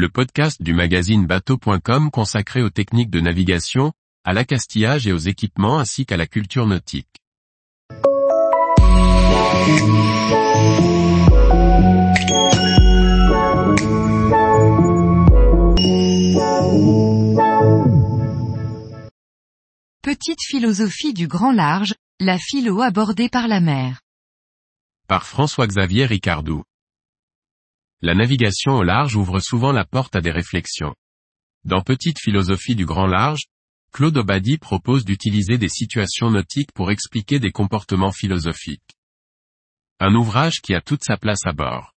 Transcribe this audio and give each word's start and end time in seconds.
le 0.00 0.08
podcast 0.08 0.62
du 0.62 0.72
magazine 0.72 1.26
bateau.com 1.26 2.10
consacré 2.10 2.62
aux 2.62 2.70
techniques 2.70 3.10
de 3.10 3.20
navigation, 3.20 3.92
à 4.24 4.32
l'accastillage 4.32 5.06
et 5.06 5.12
aux 5.12 5.18
équipements 5.18 5.78
ainsi 5.78 6.06
qu'à 6.06 6.16
la 6.16 6.26
culture 6.26 6.66
nautique. 6.66 7.06
Petite 20.02 20.40
philosophie 20.48 21.12
du 21.12 21.28
grand 21.28 21.52
large, 21.52 21.94
la 22.20 22.38
philo 22.38 22.80
abordée 22.80 23.28
par 23.28 23.48
la 23.48 23.60
mer. 23.60 24.00
Par 25.08 25.26
François-Xavier 25.26 26.06
Ricardou. 26.06 26.62
La 28.02 28.14
navigation 28.14 28.76
au 28.76 28.82
large 28.82 29.14
ouvre 29.16 29.40
souvent 29.40 29.72
la 29.72 29.84
porte 29.84 30.16
à 30.16 30.22
des 30.22 30.30
réflexions. 30.30 30.94
Dans 31.64 31.82
Petite 31.82 32.18
philosophie 32.18 32.74
du 32.74 32.86
grand 32.86 33.06
large, 33.06 33.42
Claude 33.92 34.16
Obadi 34.16 34.56
propose 34.56 35.04
d'utiliser 35.04 35.58
des 35.58 35.68
situations 35.68 36.30
nautiques 36.30 36.72
pour 36.72 36.90
expliquer 36.90 37.38
des 37.38 37.50
comportements 37.50 38.12
philosophiques. 38.12 38.96
Un 39.98 40.14
ouvrage 40.14 40.62
qui 40.62 40.74
a 40.74 40.80
toute 40.80 41.04
sa 41.04 41.18
place 41.18 41.44
à 41.44 41.52
bord. 41.52 41.94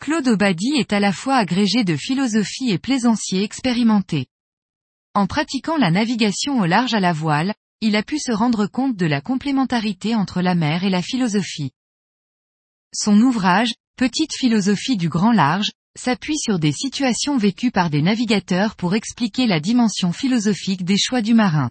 Claude 0.00 0.26
Obadi 0.26 0.74
est 0.76 0.92
à 0.92 0.98
la 0.98 1.12
fois 1.12 1.36
agrégé 1.36 1.84
de 1.84 1.94
philosophie 1.94 2.70
et 2.70 2.78
plaisancier 2.78 3.44
expérimenté. 3.44 4.26
En 5.14 5.28
pratiquant 5.28 5.76
la 5.76 5.92
navigation 5.92 6.58
au 6.58 6.66
large 6.66 6.94
à 6.94 7.00
la 7.00 7.12
voile, 7.12 7.54
il 7.80 7.94
a 7.94 8.02
pu 8.02 8.18
se 8.18 8.32
rendre 8.32 8.66
compte 8.66 8.96
de 8.96 9.06
la 9.06 9.20
complémentarité 9.20 10.16
entre 10.16 10.42
la 10.42 10.56
mer 10.56 10.82
et 10.82 10.90
la 10.90 11.02
philosophie. 11.02 11.70
Son 12.92 13.20
ouvrage, 13.20 13.74
Petite 13.96 14.34
philosophie 14.36 14.98
du 14.98 15.08
grand 15.08 15.32
large, 15.32 15.72
s'appuie 15.98 16.36
sur 16.36 16.58
des 16.58 16.72
situations 16.72 17.38
vécues 17.38 17.70
par 17.70 17.88
des 17.88 18.02
navigateurs 18.02 18.76
pour 18.76 18.94
expliquer 18.94 19.46
la 19.46 19.58
dimension 19.58 20.12
philosophique 20.12 20.84
des 20.84 20.98
choix 20.98 21.22
du 21.22 21.32
marin. 21.32 21.70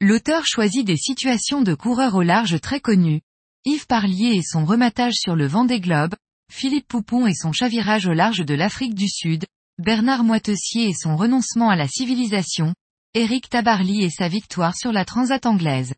L'auteur 0.00 0.46
choisit 0.46 0.86
des 0.86 0.96
situations 0.96 1.60
de 1.60 1.74
coureurs 1.74 2.14
au 2.14 2.22
large 2.22 2.60
très 2.60 2.78
connues. 2.78 3.20
Yves 3.64 3.88
Parlier 3.88 4.36
et 4.36 4.42
son 4.42 4.64
rematage 4.64 5.14
sur 5.14 5.34
le 5.34 5.48
vent 5.48 5.64
des 5.64 5.80
globes, 5.80 6.14
Philippe 6.52 6.86
Poupon 6.86 7.26
et 7.26 7.34
son 7.34 7.50
chavirage 7.50 8.06
au 8.06 8.12
large 8.12 8.44
de 8.44 8.54
l'Afrique 8.54 8.94
du 8.94 9.08
Sud, 9.08 9.44
Bernard 9.82 10.22
Moitessier 10.22 10.88
et 10.88 10.94
son 10.94 11.16
renoncement 11.16 11.68
à 11.68 11.74
la 11.74 11.88
civilisation, 11.88 12.74
Éric 13.14 13.48
Tabarly 13.48 14.04
et 14.04 14.10
sa 14.10 14.28
victoire 14.28 14.76
sur 14.76 14.92
la 14.92 15.04
transat 15.04 15.46
anglaise. 15.46 15.94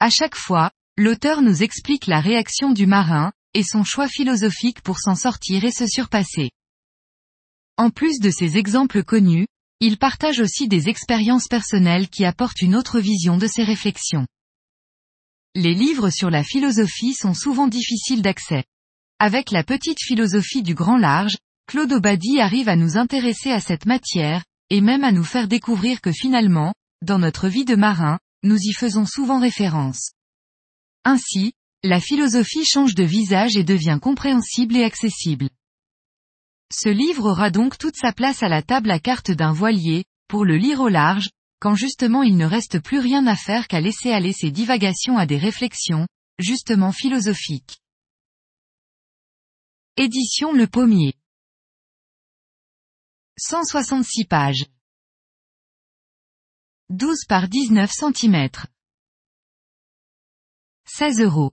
À 0.00 0.08
chaque 0.08 0.36
fois, 0.36 0.70
l'auteur 0.96 1.42
nous 1.42 1.62
explique 1.62 2.06
la 2.06 2.20
réaction 2.20 2.70
du 2.70 2.86
marin, 2.86 3.30
et 3.58 3.64
son 3.64 3.82
choix 3.82 4.06
philosophique 4.06 4.82
pour 4.82 5.00
s'en 5.00 5.16
sortir 5.16 5.64
et 5.64 5.72
se 5.72 5.88
surpasser. 5.88 6.52
En 7.76 7.90
plus 7.90 8.20
de 8.20 8.30
ces 8.30 8.56
exemples 8.56 9.02
connus, 9.02 9.48
il 9.80 9.98
partage 9.98 10.38
aussi 10.38 10.68
des 10.68 10.88
expériences 10.88 11.48
personnelles 11.48 12.08
qui 12.08 12.24
apportent 12.24 12.62
une 12.62 12.76
autre 12.76 13.00
vision 13.00 13.36
de 13.36 13.48
ses 13.48 13.64
réflexions. 13.64 14.28
Les 15.56 15.74
livres 15.74 16.10
sur 16.10 16.30
la 16.30 16.44
philosophie 16.44 17.14
sont 17.14 17.34
souvent 17.34 17.66
difficiles 17.66 18.22
d'accès. 18.22 18.62
Avec 19.18 19.50
la 19.50 19.64
petite 19.64 20.04
philosophie 20.04 20.62
du 20.62 20.76
grand 20.76 20.96
large, 20.96 21.36
Claude 21.66 21.92
Obadi 21.92 22.38
arrive 22.38 22.68
à 22.68 22.76
nous 22.76 22.96
intéresser 22.96 23.50
à 23.50 23.60
cette 23.60 23.86
matière, 23.86 24.44
et 24.70 24.80
même 24.80 25.02
à 25.02 25.10
nous 25.10 25.24
faire 25.24 25.48
découvrir 25.48 26.00
que 26.00 26.12
finalement, 26.12 26.74
dans 27.02 27.18
notre 27.18 27.48
vie 27.48 27.64
de 27.64 27.74
marin, 27.74 28.20
nous 28.44 28.58
y 28.60 28.72
faisons 28.72 29.04
souvent 29.04 29.40
référence. 29.40 30.12
Ainsi, 31.04 31.54
la 31.84 32.00
philosophie 32.00 32.64
change 32.64 32.94
de 32.94 33.04
visage 33.04 33.56
et 33.56 33.62
devient 33.62 33.98
compréhensible 34.02 34.76
et 34.76 34.82
accessible. 34.82 35.48
Ce 36.72 36.88
livre 36.88 37.30
aura 37.30 37.50
donc 37.50 37.78
toute 37.78 37.96
sa 37.96 38.12
place 38.12 38.42
à 38.42 38.48
la 38.48 38.62
table 38.62 38.90
à 38.90 38.98
carte 38.98 39.30
d'un 39.30 39.52
voilier, 39.52 40.04
pour 40.26 40.44
le 40.44 40.56
lire 40.56 40.80
au 40.80 40.88
large, 40.88 41.30
quand 41.60 41.74
justement 41.74 42.22
il 42.22 42.36
ne 42.36 42.46
reste 42.46 42.80
plus 42.80 42.98
rien 42.98 43.26
à 43.26 43.36
faire 43.36 43.68
qu'à 43.68 43.80
laisser 43.80 44.10
aller 44.10 44.32
ses 44.32 44.50
divagations 44.50 45.16
à 45.18 45.26
des 45.26 45.38
réflexions, 45.38 46.06
justement 46.38 46.92
philosophiques. 46.92 47.78
Édition 49.96 50.52
Le 50.52 50.66
Pommier 50.66 51.14
166 53.38 54.24
pages. 54.24 54.66
12 56.90 57.24
par 57.28 57.48
19 57.48 57.90
cm. 57.90 58.48
16 60.86 61.20
euros. 61.20 61.52